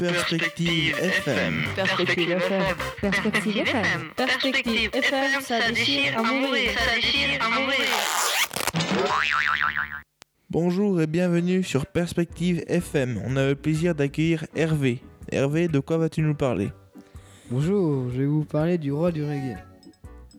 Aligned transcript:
Perspective 0.00 0.96
FM. 0.98 1.64
Perspective 1.76 2.30
FM. 2.30 2.62
Perspective 3.02 3.56
FM. 3.58 4.10
Perspective 4.16 4.90
FM, 4.94 5.40
ça 5.42 5.68
déchire 5.68 6.18
à 6.18 6.22
mourir. 6.22 6.70
Ça 6.70 6.94
déchire 6.94 7.38
à 7.42 7.50
mourir. 7.50 7.86
Bonjour 10.48 11.02
et 11.02 11.06
bienvenue 11.06 11.62
sur 11.62 11.84
Perspective 11.84 12.64
FM. 12.66 13.20
On 13.26 13.36
a 13.36 13.48
le 13.48 13.54
plaisir 13.54 13.94
d'accueillir 13.94 14.46
Hervé. 14.56 15.02
Hervé, 15.30 15.68
de 15.68 15.80
quoi 15.80 15.98
vas-tu 15.98 16.22
nous 16.22 16.34
parler? 16.34 16.70
Bonjour, 17.50 18.08
je 18.10 18.20
vais 18.20 18.26
vous 18.26 18.46
parler 18.46 18.78
du 18.78 18.92
roi 18.92 19.12
du 19.12 19.22
reggae. 19.22 19.58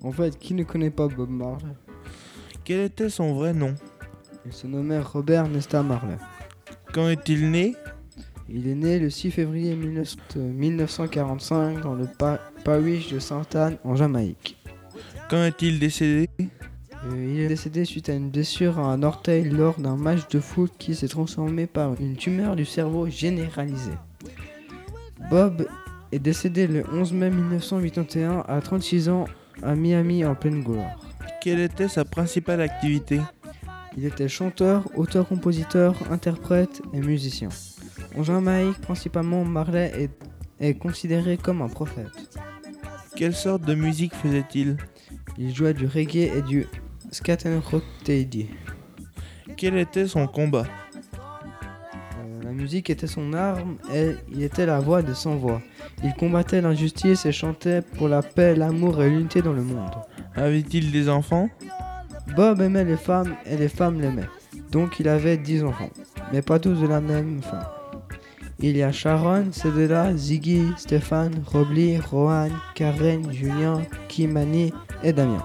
En 0.01 0.11
fait, 0.11 0.39
qui 0.39 0.55
ne 0.55 0.63
connaît 0.63 0.89
pas 0.89 1.07
Bob 1.07 1.29
Marley? 1.29 1.75
Quel 2.63 2.79
était 2.79 3.09
son 3.09 3.35
vrai 3.35 3.53
nom? 3.53 3.75
Il 4.43 4.53
se 4.53 4.65
nommait 4.65 5.01
Robert 5.01 5.47
Nesta 5.47 5.83
Marley. 5.83 6.17
Quand 6.93 7.09
est-il 7.09 7.51
né? 7.51 7.75
Il 8.53 8.67
est 8.67 8.75
né 8.75 8.99
le 8.99 9.09
6 9.09 9.31
février 9.31 9.73
19 9.75 10.15
euh, 10.37 10.39
1945 10.51 11.81
dans 11.81 11.93
le 11.95 12.05
pa- 12.05 12.39
parish 12.65 13.11
de 13.13 13.19
Sainte-Anne 13.19 13.77
en 13.83 13.95
Jamaïque. 13.95 14.57
Quand 15.29 15.43
est-il 15.45 15.79
décédé? 15.79 16.27
Euh, 16.41 17.33
il 17.33 17.39
est 17.39 17.47
décédé 17.47 17.85
suite 17.85 18.09
à 18.09 18.13
une 18.13 18.29
blessure 18.29 18.77
à 18.77 18.83
un 18.91 19.03
orteil 19.03 19.45
lors 19.49 19.79
d'un 19.79 19.95
match 19.95 20.27
de 20.29 20.39
foot 20.39 20.71
qui 20.77 20.95
s'est 20.95 21.07
transformé 21.07 21.65
par 21.65 21.93
une 22.01 22.15
tumeur 22.15 22.55
du 22.57 22.65
cerveau 22.65 23.07
généralisée. 23.07 23.97
Bob 25.29 25.65
est 26.11 26.19
décédé 26.19 26.67
le 26.67 26.83
11 26.91 27.13
mai 27.13 27.29
1981 27.29 28.43
à 28.47 28.59
36 28.59 29.07
ans 29.09 29.25
à 29.63 29.75
Miami 29.75 30.25
en 30.25 30.35
pleine 30.35 30.61
gloire. 30.61 30.99
Quelle 31.41 31.59
était 31.61 31.87
sa 31.87 32.03
principale 32.03 32.61
activité? 32.61 33.21
Il 33.97 34.05
était 34.05 34.27
chanteur, 34.27 34.83
auteur-compositeur, 34.95 35.95
interprète 36.11 36.81
et 36.93 36.99
musicien. 36.99 37.49
En 38.17 38.23
Jamaïque, 38.23 38.81
principalement, 38.81 39.45
Marley 39.45 39.91
est, 39.95 40.11
est 40.59 40.73
considéré 40.73 41.37
comme 41.37 41.61
un 41.61 41.69
prophète. 41.69 42.39
Quelle 43.15 43.33
sorte 43.33 43.63
de 43.63 43.73
musique 43.75 44.13
faisait-il? 44.15 44.77
Il 45.37 45.53
jouait 45.53 45.73
du 45.73 45.85
reggae 45.85 46.31
et 46.35 46.41
du 46.41 46.67
scat 47.11 47.37
and 47.45 47.61
rock 47.71 47.83
teddy. 48.03 48.49
Quel 49.57 49.77
était 49.77 50.07
son 50.07 50.27
combat? 50.27 50.65
Euh, 51.05 52.43
la 52.43 52.51
musique 52.51 52.89
était 52.89 53.07
son 53.07 53.33
arme 53.33 53.77
et 53.93 54.15
il 54.31 54.43
était 54.43 54.65
la 54.65 54.79
voix 54.79 55.01
de 55.01 55.13
sans 55.13 55.35
voix. 55.35 55.61
Il 56.03 56.13
combattait 56.13 56.61
l'injustice 56.61 57.25
et 57.25 57.31
chantait 57.31 57.81
pour 57.81 58.07
la 58.07 58.21
paix, 58.21 58.55
l'amour 58.55 59.01
et 59.01 59.09
l'unité 59.09 59.41
dans 59.41 59.53
le 59.53 59.63
monde. 59.63 59.95
Avait-il 60.35 60.91
des 60.91 61.09
enfants? 61.09 61.49
Bob 62.35 62.61
aimait 62.61 62.85
les 62.85 62.97
femmes 62.97 63.35
et 63.45 63.57
les 63.57 63.69
femmes 63.69 63.99
l'aimaient. 63.99 64.29
Donc 64.71 64.99
il 64.99 65.09
avait 65.09 65.37
10 65.37 65.63
enfants, 65.65 65.89
mais 66.31 66.41
pas 66.41 66.59
tous 66.59 66.75
de 66.75 66.87
la 66.87 67.01
même 67.01 67.41
femme. 67.41 67.65
Il 68.63 68.77
y 68.77 68.83
a 68.83 68.91
Sharon, 68.91 69.51
Cedella, 69.51 70.15
Ziggy, 70.15 70.61
Stéphane, 70.77 71.41
Robley, 71.47 71.99
Rohan, 71.99 72.49
Karen, 72.75 73.31
Julien, 73.31 73.81
Kimani 74.07 74.71
et 75.03 75.13
Damien. 75.13 75.43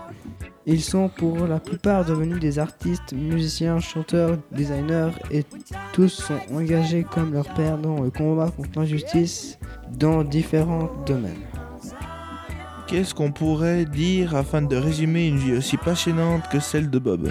Ils 0.67 0.83
sont 0.83 1.08
pour 1.08 1.47
la 1.47 1.58
plupart 1.58 2.05
devenus 2.05 2.41
des 2.41 2.58
artistes, 2.58 3.12
musiciens, 3.14 3.78
chanteurs, 3.81 4.36
designers 4.50 5.12
et 5.31 5.45
tous 5.92 6.08
sont 6.08 6.41
engagés 6.53 7.06
comme 7.08 7.33
leur 7.33 7.48
père 7.55 7.78
dans 7.78 8.03
le 8.03 8.11
combat 8.11 8.50
contre 8.50 8.81
l'injustice 8.81 9.58
dans 9.92 10.23
différents 10.23 10.91
domaines. 11.06 11.41
Qu'est-ce 12.89 13.14
qu'on 13.14 13.33
pourrait 13.33 13.84
dire 13.84 14.36
afin 14.36 14.61
de 14.61 14.77
résumer 14.77 15.28
une 15.28 15.39
vie 15.39 15.55
aussi 15.55 15.77
passionnante 15.77 16.48
que 16.51 16.61
celle 16.61 16.91
de 16.91 16.98
Bob? 16.98 17.30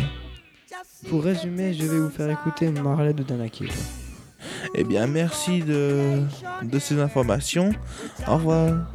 Pour 1.09 1.23
résumer, 1.23 1.73
je 1.73 1.86
vais 1.86 1.99
vous 1.99 2.09
faire 2.09 2.30
écouter 2.31 2.72
Marley 2.72 3.14
de 3.14 3.22
Danakil. 3.22 3.70
Eh 4.73 4.83
bien, 4.83 5.08
merci 5.08 5.61
de, 5.61 6.23
ces 6.80 6.99
informations. 6.99 7.71
Au 8.27 8.35
revoir. 8.35 8.91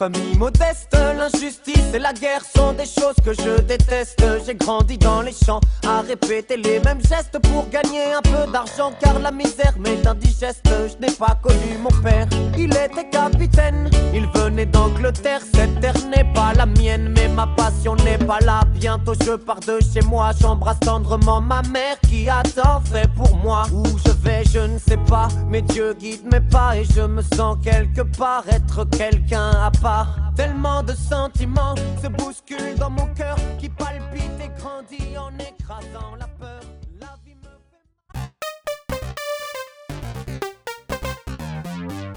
Famille 0.00 0.38
modeste. 0.38 0.96
L'injustice 1.18 1.92
et 1.92 1.98
la 1.98 2.14
guerre 2.14 2.42
sont 2.56 2.72
des 2.72 2.86
choses 2.86 3.16
que 3.22 3.34
je 3.34 3.60
déteste. 3.60 4.24
J'ai 4.46 4.54
grandi 4.54 4.96
dans 4.96 5.20
les 5.20 5.34
champs 5.44 5.60
à 5.86 6.00
répéter 6.00 6.56
les 6.56 6.80
mêmes 6.80 7.02
gestes 7.02 7.38
pour 7.42 7.68
gagner 7.68 8.14
un 8.14 8.22
peu 8.22 8.50
d'argent. 8.50 8.92
Car 8.98 9.18
la 9.18 9.30
misère 9.30 9.74
m'est 9.78 10.06
indigeste. 10.06 10.64
Je 10.64 11.06
n'ai 11.06 11.12
pas 11.12 11.36
connu 11.42 11.76
mon 11.82 11.94
père. 12.02 12.26
Il 12.56 12.70
était 12.70 13.10
capitaine. 13.10 13.90
Il 14.14 14.26
venait 14.28 14.64
d'Angleterre. 14.64 15.42
Cette 15.54 15.78
terre 15.80 16.00
n'est 16.08 16.32
pas 16.32 16.54
la 16.54 16.64
mienne, 16.64 17.12
mais 17.14 17.28
ma 17.28 17.46
passion 17.48 17.94
n'est 17.96 18.24
pas 18.30 18.40
là. 18.40 18.62
Bientôt 18.72 19.12
je 19.26 19.32
pars 19.32 19.60
de 19.60 19.78
chez 19.92 20.00
moi. 20.06 20.30
J'embrasse 20.40 20.80
tendrement 20.80 21.42
ma 21.42 21.60
mère 21.62 22.00
qui 22.08 22.26
a 22.26 22.42
tant 22.42 22.80
fait 22.90 23.08
pour 23.14 23.36
moi. 23.36 23.64
Je 24.52 24.58
ne 24.58 24.78
sais 24.78 24.96
pas. 25.08 25.28
Mais 25.48 25.62
Dieu 25.62 25.94
guide 25.94 26.24
mes 26.30 26.40
pas 26.40 26.76
et 26.76 26.84
je 26.84 27.02
me 27.02 27.22
sens 27.22 27.56
quelque 27.62 28.02
part 28.02 28.44
être 28.48 28.84
quelqu'un 28.96 29.50
à 29.50 29.70
part. 29.70 30.16
Tellement 30.36 30.82
de 30.82 30.92
sentiments 30.94 31.74
se 32.02 32.08
bousculent 32.08 32.76
dans 32.78 32.90
mon 32.90 33.06
cœur 33.14 33.36
qui 33.58 33.68
palpite 33.68 34.40
et 34.42 34.50
grandit 34.60 35.16
en 35.16 35.30
écrasant 35.38 36.14
la 36.18 36.26
peur. 36.26 36.60
La 37.00 37.16
vie 37.24 37.34
me 37.34 37.48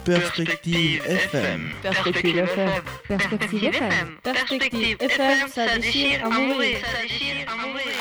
fait 0.05 0.19
Perspective 0.19 1.01
FM. 1.05 1.71
Perspective 1.81 2.37
FM. 2.37 2.69
Perspective 3.07 3.63
FM. 3.63 4.17
Perspective 4.23 4.97
FM, 4.99 5.47
ça 5.49 5.77
déchire 5.77 6.25
à 6.25 6.29
mourir. 6.29 6.77
Ça 6.85 7.01
déchire 7.01 7.47
à 7.47 7.55
mourir. 7.55 7.93